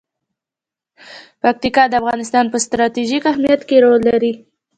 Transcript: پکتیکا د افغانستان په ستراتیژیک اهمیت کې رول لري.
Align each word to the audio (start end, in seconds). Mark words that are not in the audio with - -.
پکتیکا 1.41 1.83
د 1.89 1.93
افغانستان 2.01 2.45
په 2.49 2.57
ستراتیژیک 2.65 3.23
اهمیت 3.31 3.61
کې 3.69 3.77
رول 3.85 4.01
لري. 4.09 4.33